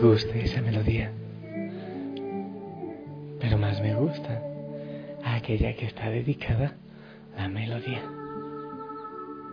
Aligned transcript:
gusta 0.00 0.34
esa 0.38 0.62
melodía. 0.62 1.12
Pero 3.38 3.58
más 3.58 3.80
me 3.82 3.94
gusta 3.94 4.42
aquella 5.24 5.74
que 5.74 5.86
está 5.86 6.08
dedicada 6.08 6.74
a 7.36 7.42
la 7.42 7.48
melodía. 7.48 8.02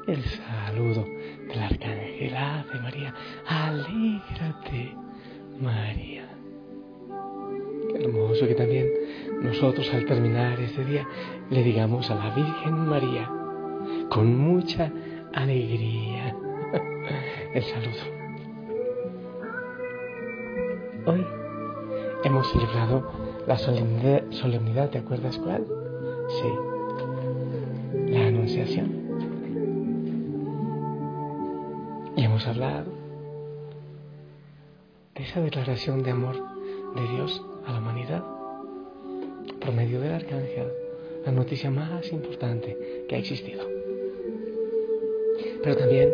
El 0.08 0.24
saludo 0.24 1.06
del 1.50 1.60
arcángel 1.60 2.36
Ave 2.36 2.80
María. 2.82 3.14
Alégrate, 3.46 4.94
María. 5.60 6.30
Qué 7.90 8.04
hermoso 8.04 8.48
que 8.48 8.56
también 8.56 8.88
nosotros 9.42 9.90
al 9.94 10.06
terminar 10.06 10.60
este 10.62 10.86
día 10.86 11.06
le 11.50 11.64
digamos 11.64 12.10
a 12.10 12.16
la 12.16 12.34
Virgen 12.34 12.74
María 12.88 13.30
con 14.10 14.38
mucha 14.38 14.92
alegría 15.34 16.36
el 17.54 17.64
saludo. 17.64 18.17
Hoy 21.08 21.26
hemos 22.26 22.52
celebrado 22.52 23.10
la 23.48 23.58
solemnidad, 23.58 24.24
solemnidad, 24.32 24.90
¿te 24.90 24.98
acuerdas 24.98 25.38
cuál? 25.38 25.66
Sí, 26.28 28.12
la 28.12 28.28
Anunciación. 28.28 28.92
Y 32.18 32.26
hemos 32.26 32.46
hablado 32.46 32.92
de 35.16 35.24
esa 35.24 35.40
declaración 35.40 36.04
de 36.04 36.12
amor 36.12 36.36
de 36.98 37.08
Dios 37.08 37.42
a 37.66 37.72
la 37.72 37.78
humanidad 37.78 38.26
por 39.62 39.72
medio 39.74 40.02
del 40.02 40.12
arcángel, 40.12 40.68
la 41.26 41.32
noticia 41.32 41.72
más 41.72 42.12
importante 42.12 43.06
que 43.08 43.16
ha 43.16 43.20
existido. 43.20 43.66
Pero 45.64 45.78
también 45.78 46.12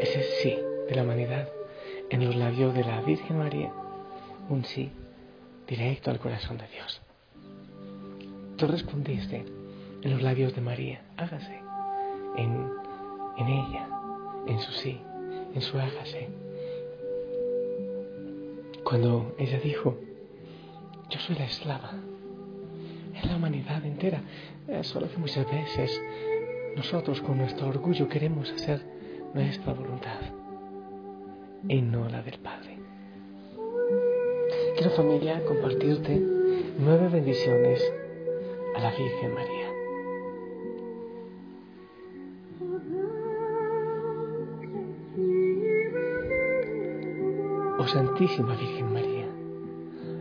ese 0.00 0.20
sí 0.42 0.58
de 0.88 0.96
la 0.96 1.04
humanidad 1.04 1.48
en 2.10 2.24
los 2.24 2.34
labios 2.34 2.74
de 2.74 2.82
la 2.82 3.02
Virgen 3.02 3.38
María, 3.38 3.72
un 4.48 4.64
sí 4.64 4.90
directo 5.66 6.10
al 6.10 6.18
corazón 6.18 6.58
de 6.58 6.68
Dios. 6.68 7.00
Tú 8.56 8.66
respondiste 8.66 9.44
en 10.02 10.10
los 10.10 10.22
labios 10.22 10.54
de 10.54 10.60
María, 10.60 11.02
hágase, 11.16 11.60
en, 12.36 12.68
en 13.38 13.48
ella, 13.48 13.88
en 14.46 14.58
su 14.58 14.72
sí, 14.72 15.00
en 15.54 15.60
su 15.62 15.78
hágase. 15.78 16.28
Cuando 18.84 19.34
ella 19.38 19.58
dijo, 19.60 19.98
yo 21.08 21.18
soy 21.20 21.36
la 21.36 21.44
esclava, 21.44 21.92
es 23.14 23.24
la 23.24 23.36
humanidad 23.36 23.84
entera, 23.84 24.22
solo 24.82 25.10
que 25.10 25.16
muchas 25.18 25.50
veces 25.50 26.00
nosotros 26.76 27.20
con 27.20 27.38
nuestro 27.38 27.68
orgullo 27.68 28.08
queremos 28.08 28.50
hacer 28.50 28.82
nuestra 29.34 29.72
voluntad 29.72 30.20
y 31.68 31.80
no 31.80 32.08
la 32.08 32.22
del 32.22 32.38
Padre. 32.38 32.51
Quiero 34.74 34.90
familia 34.96 35.44
compartirte 35.44 36.18
nueve 36.78 37.08
bendiciones 37.08 37.92
a 38.74 38.80
la 38.80 38.90
Virgen 38.90 39.34
María. 39.34 39.68
Oh 47.78 47.86
Santísima 47.86 48.56
Virgen 48.56 48.92
María, 48.92 49.26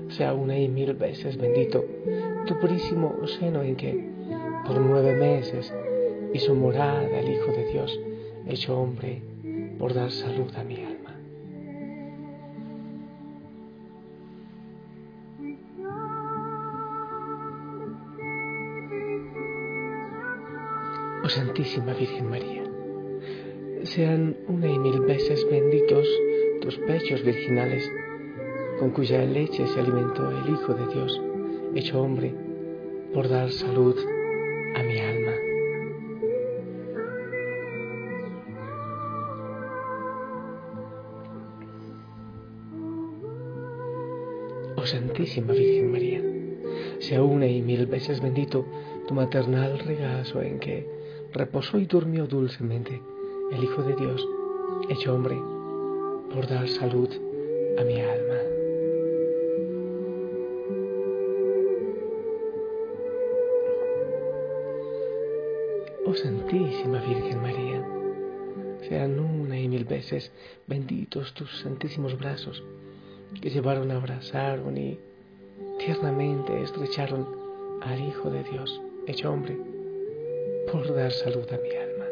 sea 0.09 0.33
una 0.33 0.59
y 0.59 0.67
mil 0.67 0.93
veces 0.95 1.37
bendito 1.37 1.85
tu 2.45 2.59
purísimo 2.59 3.25
seno 3.39 3.61
en 3.63 3.75
que 3.77 4.09
por 4.65 4.79
nueve 4.81 5.15
meses 5.15 5.73
hizo 6.33 6.55
morada 6.55 7.19
el 7.19 7.29
Hijo 7.29 7.51
de 7.51 7.71
Dios, 7.71 7.99
hecho 8.47 8.77
hombre, 8.77 9.21
por 9.79 9.93
dar 9.93 10.11
salud 10.11 10.53
a 10.55 10.63
mi 10.63 10.75
alma. 10.75 10.90
Santísima 21.31 21.93
Virgen 21.93 22.29
María, 22.29 22.63
sean 23.83 24.35
una 24.49 24.67
y 24.67 24.77
mil 24.77 24.99
veces 24.99 25.47
benditos 25.49 26.05
tus 26.59 26.77
pechos 26.79 27.23
virginales, 27.23 27.89
con 28.77 28.89
cuya 28.89 29.23
leche 29.23 29.65
se 29.65 29.79
alimentó 29.79 30.29
el 30.29 30.53
Hijo 30.53 30.73
de 30.73 30.93
Dios, 30.93 31.21
hecho 31.73 32.01
hombre, 32.01 32.35
por 33.13 33.29
dar 33.29 33.49
salud 33.49 33.95
a 34.75 34.83
mi 34.83 34.99
alma. 34.99 35.31
Oh 44.75 44.85
Santísima 44.85 45.53
Virgen 45.53 45.91
María, 45.93 46.21
sea 46.99 47.23
una 47.23 47.47
y 47.47 47.61
mil 47.61 47.85
veces 47.85 48.19
bendito 48.19 48.65
tu 49.07 49.13
maternal 49.13 49.79
regazo 49.79 50.41
en 50.41 50.59
que 50.59 51.00
reposó 51.33 51.77
y 51.77 51.85
durmió 51.85 52.27
dulcemente 52.27 53.01
el 53.51 53.63
Hijo 53.63 53.83
de 53.83 53.95
Dios, 53.95 54.25
hecho 54.89 55.13
hombre, 55.13 55.35
por 56.33 56.47
dar 56.47 56.67
salud 56.67 57.09
a 57.77 57.83
mi 57.83 57.99
alma. 58.01 58.35
Oh 66.05 66.13
Santísima 66.13 66.99
Virgen 66.99 67.41
María, 67.41 67.85
sean 68.89 69.19
una 69.19 69.59
y 69.59 69.67
mil 69.69 69.85
veces 69.85 70.31
benditos 70.67 71.33
tus 71.33 71.59
santísimos 71.59 72.17
brazos 72.17 72.63
que 73.41 73.49
llevaron, 73.49 73.91
abrazaron 73.91 74.77
y 74.77 74.99
tiernamente 75.79 76.61
estrecharon 76.63 77.27
al 77.81 77.99
Hijo 77.99 78.29
de 78.29 78.43
Dios, 78.43 78.81
hecho 79.07 79.31
hombre, 79.31 79.57
por 80.69 80.93
dar 80.93 81.11
salud 81.11 81.47
a 81.51 81.57
mi 81.57 81.69
alma. 81.69 82.05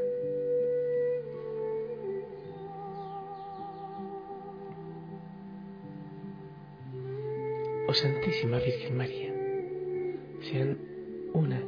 Oh 7.87 7.93
Santísima 7.93 8.59
Virgen 8.59 8.95
María, 8.95 9.33
sean 10.41 10.77
una 11.33 11.61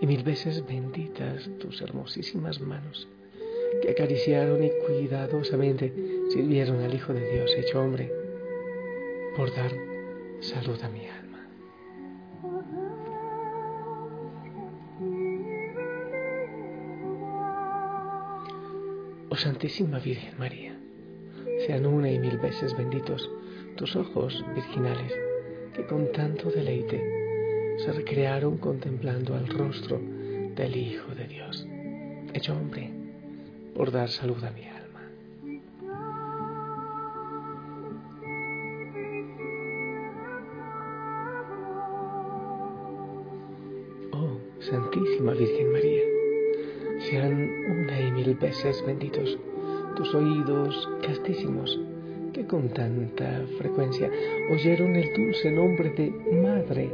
y 0.00 0.06
mil 0.06 0.22
veces 0.22 0.64
benditas 0.66 1.50
tus 1.58 1.80
hermosísimas 1.82 2.60
manos 2.60 3.08
que 3.82 3.90
acariciaron 3.90 4.62
y 4.62 4.70
cuidadosamente 4.86 5.92
sirvieron 6.30 6.80
al 6.80 6.94
Hijo 6.94 7.12
de 7.12 7.32
Dios 7.32 7.50
hecho 7.56 7.80
hombre 7.80 8.12
por 9.36 9.54
dar 9.54 9.72
salud 10.40 10.80
a 10.82 10.88
mi 10.88 11.06
alma. 11.06 11.23
Santísima 19.44 19.98
Virgen 19.98 20.38
María, 20.38 20.74
sean 21.66 21.84
una 21.84 22.10
y 22.10 22.18
mil 22.18 22.38
veces 22.38 22.74
benditos 22.74 23.30
tus 23.76 23.94
ojos 23.94 24.42
virginales 24.54 25.12
que 25.74 25.84
con 25.84 26.10
tanto 26.12 26.50
deleite 26.50 27.76
se 27.76 27.92
recrearon 27.92 28.56
contemplando 28.56 29.34
al 29.34 29.46
rostro 29.48 30.00
del 30.56 30.74
Hijo 30.74 31.14
de 31.14 31.26
Dios, 31.26 31.66
hecho 32.32 32.56
hombre, 32.56 32.90
por 33.74 33.92
dar 33.92 34.08
salud 34.08 34.42
a 34.44 34.50
mi 34.50 34.64
alma. 34.64 35.02
Oh 44.10 44.38
Santísima 44.60 45.34
Virgen 45.34 45.70
María, 45.70 46.13
sean 47.10 47.50
una 47.66 48.00
y 48.00 48.12
mil 48.12 48.34
veces 48.34 48.82
benditos 48.86 49.38
tus 49.96 50.14
oídos 50.14 50.88
castísimos 51.02 51.78
que 52.32 52.46
con 52.46 52.68
tanta 52.70 53.44
frecuencia 53.58 54.10
oyeron 54.50 54.96
el 54.96 55.12
dulce 55.14 55.50
nombre 55.50 55.90
de 55.90 56.10
Madre 56.42 56.90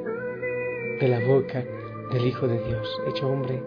de 1.01 1.09
la 1.09 1.21
boca 1.27 1.65
del 2.13 2.27
Hijo 2.27 2.47
de 2.47 2.59
Dios, 2.59 3.01
hecho 3.09 3.29
hombre, 3.29 3.63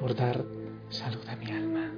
por 0.00 0.16
dar 0.16 0.44
salud 0.88 1.24
a 1.28 1.36
mi 1.36 1.50
alma. 1.52 1.92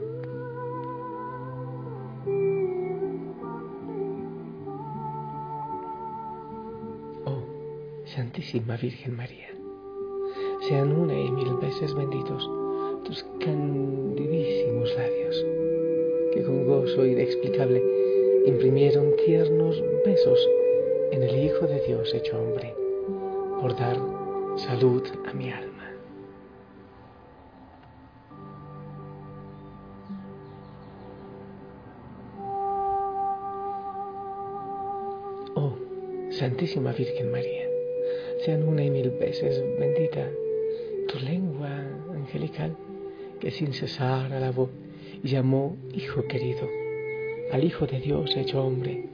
Oh, 7.25 7.45
Santísima 8.05 8.77
Virgen 8.77 9.17
María, 9.17 9.49
sean 10.69 10.93
una 10.93 11.19
y 11.19 11.31
mil 11.31 11.55
veces 11.57 11.95
benditos 11.95 12.58
tus 13.09 13.25
candidísimos 13.41 14.95
labios, 14.95 15.47
que 16.31 16.43
con 16.43 16.67
gozo 16.67 17.07
inexplicable 17.07 17.83
imprimieron 18.45 19.17
tiernos 19.25 19.83
besos 20.05 20.39
en 21.13 21.23
el 21.23 21.43
Hijo 21.43 21.67
de 21.67 21.81
Dios 21.87 22.13
hecho 22.13 22.39
hombre, 22.39 22.75
por 23.63 23.75
dar 23.77 23.97
salud 24.57 25.03
a 25.27 25.33
mi 25.33 25.51
alma. 25.51 25.91
Oh, 35.55 35.73
Santísima 36.29 36.93
Virgen 36.93 37.33
María, 37.33 37.71
sean 38.45 38.69
una 38.69 38.85
y 38.85 38.91
mil 38.91 39.09
veces 39.13 39.65
bendita 39.79 40.29
tu 41.09 41.19
lengua 41.21 41.71
angelical 42.15 42.77
que 43.41 43.51
sin 43.51 43.73
cesar 43.73 44.33
alabó 44.33 44.71
y 45.23 45.29
llamó 45.29 45.77
Hijo 45.93 46.27
querido 46.27 46.69
al 47.53 47.65
Hijo 47.65 47.87
de 47.87 48.01
Dios 48.01 48.37
hecho 48.37 48.63
hombre 48.63 49.09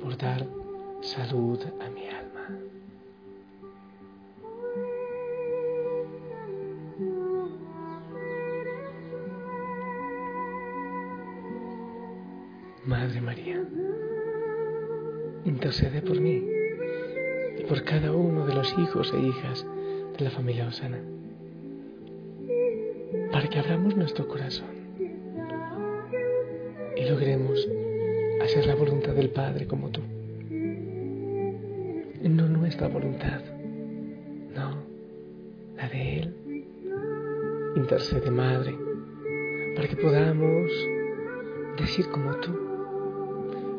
por 0.00 0.16
dar 0.16 0.46
salud 1.00 1.60
a 1.80 1.90
mi 1.90 2.06
alma. 2.06 2.60
Madre 12.84 13.20
María, 13.20 13.62
intercede 15.44 16.02
por 16.02 16.20
mí 16.20 16.42
y 17.58 17.64
por 17.64 17.82
cada 17.82 18.12
uno 18.12 18.46
de 18.46 18.54
los 18.54 18.72
hijos 18.78 19.12
e 19.12 19.18
hijas 19.20 19.66
de 20.16 20.24
la 20.24 20.30
familia 20.30 20.68
Osana, 20.68 21.00
que 23.56 23.60
abramos 23.60 23.96
nuestro 23.96 24.28
corazón 24.28 24.68
y 26.94 27.08
logremos 27.08 27.66
hacer 28.42 28.66
la 28.66 28.74
voluntad 28.74 29.14
del 29.14 29.30
Padre 29.30 29.66
como 29.66 29.88
tú. 29.88 30.02
No 32.20 32.48
nuestra 32.48 32.88
voluntad, 32.88 33.40
no, 34.54 34.76
la 35.74 35.88
de 35.88 36.18
Él. 36.18 36.34
Intercede, 37.76 38.30
Madre, 38.30 38.76
para 39.74 39.88
que 39.88 39.96
podamos 39.96 40.70
decir 41.78 42.10
como 42.10 42.36
tú, 42.36 42.52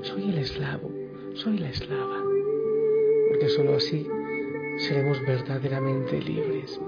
soy 0.01 0.31
el 0.31 0.39
esclavo, 0.39 0.89
soy 1.35 1.59
la 1.59 1.69
esclava, 1.69 2.23
porque 3.29 3.47
sólo 3.49 3.75
así 3.75 4.07
seremos 4.79 5.21
verdaderamente 5.21 6.19
libres, 6.19 6.81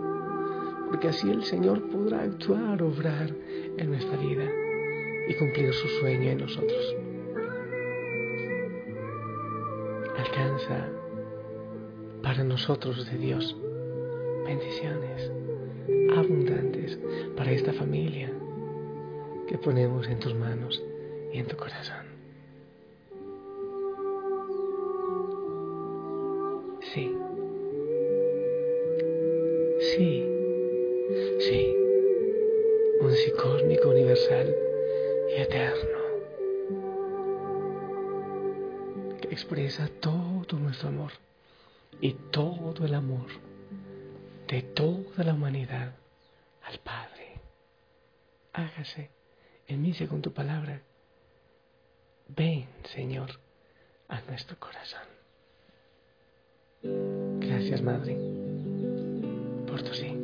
porque 0.90 1.10
así 1.10 1.30
el 1.30 1.44
Señor 1.44 1.82
podrá 1.90 2.24
actuar, 2.24 2.82
obrar 2.82 3.30
en 3.78 3.90
nuestra 3.90 4.18
vida 4.18 4.46
y 5.28 5.34
cumplir 5.36 5.74
su 5.74 5.88
sueño 6.00 6.32
en 6.32 6.40
nosotros. 6.40 6.96
Alcanza 10.18 10.90
para 12.24 12.44
nosotros 12.44 13.10
de 13.10 13.18
Dios 13.18 13.56
bendiciones 14.46 15.32
abundantes 16.18 17.00
para 17.38 17.52
esta 17.52 17.72
familia 17.74 18.32
que 19.48 19.58
ponemos 19.58 20.08
en 20.08 20.20
tus 20.20 20.34
manos 20.36 20.84
y 21.32 21.38
en 21.38 21.48
tu 21.48 21.56
corazón. 21.56 22.09
Y 42.02 42.14
todo 42.32 42.86
el 42.86 42.94
amor 42.94 43.28
de 44.48 44.62
toda 44.62 45.24
la 45.24 45.34
humanidad 45.34 45.94
al 46.64 46.80
Padre. 46.80 47.40
Hágase 48.54 49.12
en 49.68 49.82
mí 49.82 49.94
según 49.94 50.22
tu 50.22 50.34
palabra. 50.34 50.82
Ven, 52.28 52.68
Señor, 52.94 53.32
a 54.08 54.22
nuestro 54.22 54.58
corazón. 54.60 55.08
Gracias, 56.82 57.82
Madre, 57.82 58.16
por 59.68 59.82
tu 59.84 59.94
sí. 59.94 60.19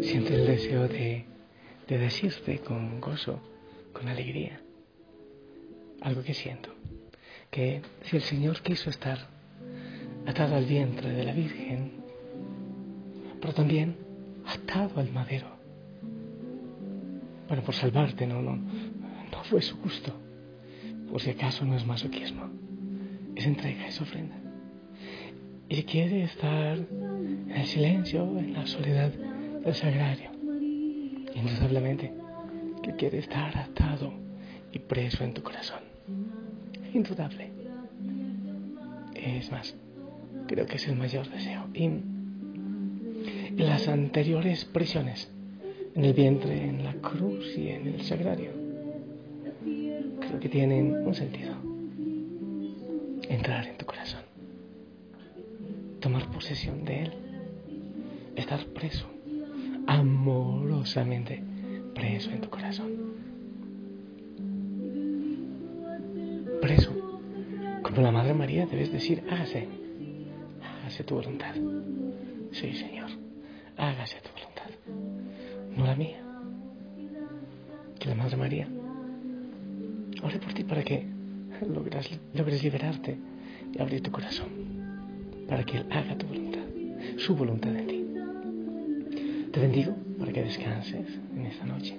Siento 0.00 0.34
el 0.34 0.46
deseo 0.46 0.86
de, 0.86 1.24
de 1.88 1.98
decirte 1.98 2.60
con 2.60 3.00
gozo, 3.00 3.40
con 3.92 4.06
alegría, 4.06 4.60
algo 6.00 6.22
que 6.22 6.32
siento, 6.32 6.72
que 7.50 7.82
si 8.02 8.16
el 8.16 8.22
Señor 8.22 8.62
quiso 8.62 8.88
estar 8.88 9.18
atado 10.24 10.54
al 10.54 10.64
vientre 10.64 11.10
de 11.10 11.24
la 11.24 11.32
Virgen, 11.32 12.04
pero 13.40 13.52
también 13.52 13.96
atado 14.46 15.00
al 15.00 15.10
madero, 15.10 15.48
bueno, 17.48 17.64
por 17.64 17.74
salvarte, 17.74 18.28
no, 18.28 18.40
no, 18.42 18.54
no 18.54 19.44
fue 19.44 19.60
su 19.60 19.76
gusto, 19.78 20.27
por 21.10 21.20
si 21.20 21.30
acaso 21.30 21.64
no 21.64 21.76
es 21.76 21.86
masoquismo, 21.86 22.48
es 23.34 23.46
entrega, 23.46 23.86
es 23.86 24.00
ofrenda. 24.00 24.36
Y 25.68 25.82
quiere 25.82 26.24
estar 26.24 26.78
en 26.78 27.50
el 27.54 27.66
silencio, 27.66 28.38
en 28.38 28.54
la 28.54 28.66
soledad 28.66 29.12
del 29.12 29.74
sagrario. 29.74 30.30
Indudablemente 31.34 32.12
que 32.82 32.92
quiere 32.96 33.18
estar 33.18 33.56
atado 33.56 34.12
y 34.72 34.78
preso 34.78 35.24
en 35.24 35.34
tu 35.34 35.42
corazón. 35.42 35.80
Indudable. 36.94 37.50
Es 39.14 39.50
más, 39.52 39.74
creo 40.46 40.66
que 40.66 40.76
es 40.76 40.88
el 40.88 40.96
mayor 40.96 41.28
deseo. 41.28 41.66
Y 41.74 41.90
las 43.62 43.88
anteriores 43.88 44.64
prisiones, 44.64 45.30
en 45.94 46.04
el 46.04 46.14
vientre, 46.14 46.64
en 46.64 46.84
la 46.84 46.94
cruz 46.94 47.56
y 47.58 47.68
en 47.68 47.88
el 47.88 48.02
sagrario, 48.02 48.52
que 50.40 50.48
tienen 50.48 51.06
un 51.06 51.14
sentido. 51.14 51.54
Entrar 53.28 53.66
en 53.66 53.76
tu 53.76 53.84
corazón, 53.84 54.22
tomar 56.00 56.30
posesión 56.30 56.84
de 56.84 57.02
él, 57.02 57.12
estar 58.36 58.64
preso, 58.66 59.06
amorosamente 59.86 61.42
preso 61.94 62.30
en 62.30 62.40
tu 62.40 62.48
corazón. 62.48 62.90
Preso, 66.60 66.92
como 67.82 68.00
la 68.00 68.10
Madre 68.10 68.34
María 68.34 68.66
debes 68.66 68.92
decir, 68.92 69.22
hágase, 69.30 69.68
hágase 70.62 71.04
tu 71.04 71.14
voluntad. 71.16 71.54
Sí, 72.52 72.72
Señor, 72.72 73.10
hágase 73.76 74.16
tu 74.22 74.30
voluntad, 74.30 74.37
ore 80.22 80.38
por 80.38 80.52
ti 80.52 80.64
para 80.64 80.82
que 80.82 81.06
logres, 81.66 82.18
logres 82.34 82.62
liberarte 82.62 83.16
y 83.72 83.80
abrir 83.80 84.02
tu 84.02 84.10
corazón, 84.10 84.48
para 85.48 85.64
que 85.64 85.78
Él 85.78 85.86
haga 85.90 86.16
tu 86.16 86.26
voluntad, 86.26 86.64
su 87.16 87.34
voluntad 87.34 87.74
en 87.76 87.86
ti. 87.86 88.04
Te 89.52 89.60
bendigo 89.60 89.94
para 90.18 90.32
que 90.32 90.42
descanses 90.42 91.18
en 91.34 91.46
esta 91.46 91.64
noche. 91.64 91.96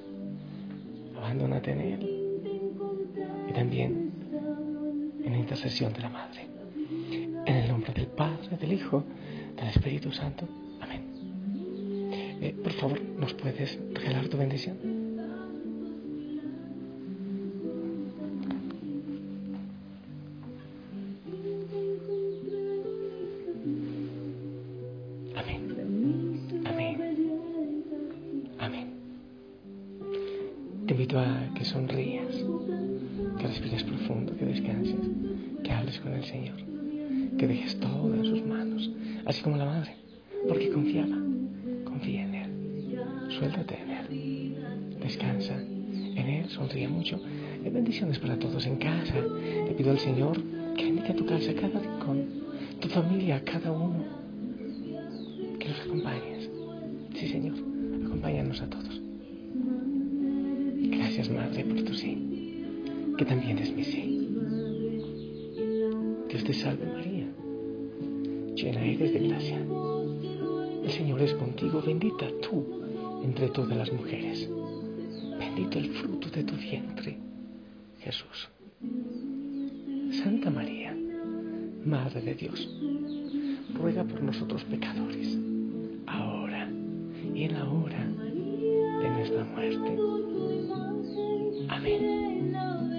Abandónate 1.17 1.71
en 1.71 1.81
Él 1.81 2.19
y 3.49 3.53
también 3.53 4.11
en 5.23 5.31
la 5.31 5.37
intercesión 5.37 5.93
de 5.93 5.99
la 5.99 6.09
Madre. 6.09 6.47
En 7.45 7.55
el 7.55 7.67
nombre 7.67 7.93
del 7.93 8.07
Padre, 8.07 8.57
del 8.57 8.73
Hijo, 8.73 9.03
del 9.55 9.67
Espíritu 9.67 10.11
Santo. 10.11 10.47
Amén. 10.79 11.01
Eh, 12.41 12.55
por 12.63 12.73
favor, 12.73 13.01
¿nos 13.17 13.33
puedes 13.33 13.77
regalar 13.93 14.27
tu 14.27 14.37
bendición? 14.37 14.88
Invito 30.99 31.17
a 31.17 31.47
que 31.55 31.63
sonrías, 31.63 32.35
que 33.39 33.47
respires 33.47 33.83
profundo, 33.85 34.35
que 34.35 34.43
descanses, 34.43 34.99
que 35.63 35.71
hables 35.71 35.97
con 36.01 36.11
el 36.11 36.25
Señor, 36.25 36.57
que 37.37 37.47
dejes 37.47 37.79
todo 37.79 38.13
en 38.13 38.25
sus 38.25 38.45
manos, 38.45 38.91
así 39.25 39.41
como 39.41 39.55
la 39.55 39.63
madre, 39.63 39.95
porque 40.45 40.69
confiaba, 40.69 41.15
confía 41.85 42.25
en 42.25 42.35
Él, 42.35 42.51
suéltate 43.29 43.79
en 43.81 43.91
Él, 43.91 44.55
descansa 45.01 45.55
en 45.55 46.27
Él, 46.27 46.49
sonríe 46.49 46.89
mucho. 46.89 47.17
Hay 47.63 47.71
bendiciones 47.71 48.19
para 48.19 48.37
todos 48.37 48.65
en 48.65 48.75
casa. 48.75 49.21
Le 49.67 49.73
pido 49.77 49.91
al 49.91 49.99
Señor 49.99 50.37
que 50.75 50.83
bendiga 50.83 51.15
tu 51.15 51.25
casa, 51.25 51.53
cada 51.53 51.79
rincón, 51.79 52.25
tu 52.81 52.89
familia, 52.89 53.41
cada 53.45 53.71
uno, 53.71 54.03
que 55.59 55.69
los 55.69 55.79
acompañes. 55.79 56.49
Sí, 57.15 57.29
Señor, 57.29 57.55
acompáñanos 58.05 58.61
a 58.61 58.69
todos. 58.69 59.08
Gracias, 61.19 61.37
Madre, 61.37 61.65
por 61.65 61.81
tu 61.81 61.93
sí, 61.93 62.63
que 63.17 63.25
también 63.25 63.57
es 63.57 63.75
mi 63.75 63.83
sí. 63.83 64.29
Dios 66.29 66.43
te 66.45 66.53
salve, 66.53 66.85
María. 66.85 67.27
Llena 68.55 68.85
eres 68.85 69.11
de 69.11 69.27
gracia. 69.27 69.57
El 70.81 70.89
Señor 70.89 71.21
es 71.21 71.33
contigo, 71.33 71.83
bendita 71.85 72.25
tú 72.41 72.63
entre 73.21 73.49
todas 73.49 73.75
las 73.75 73.91
mujeres. 73.91 74.49
Bendito 75.37 75.77
el 75.77 75.89
fruto 75.89 76.29
de 76.29 76.45
tu 76.45 76.55
vientre, 76.55 77.17
Jesús. 77.99 78.49
Santa 80.23 80.49
María, 80.49 80.95
Madre 81.83 82.21
de 82.21 82.35
Dios, 82.35 82.65
ruega 83.73 84.05
por 84.05 84.23
nosotros 84.23 84.63
pecadores, 84.63 85.37
ahora 86.07 86.71
y 87.35 87.43
en 87.43 87.53
la 87.55 87.69
hora 87.69 88.07
de 88.07 89.09
nuestra 89.09 89.43
muerte. 89.43 89.97
Amén. 91.69 92.98